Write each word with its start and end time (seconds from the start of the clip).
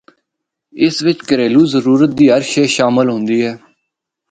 اس 0.83 0.95
وچ 1.05 1.19
کہریلو 1.27 1.63
ضرورت 1.73 2.09
دی 2.17 2.25
ہر 2.33 2.43
شے 2.51 2.63
شامل 2.75 3.07
ہوندی 3.11 3.37
اے۔ 3.43 3.53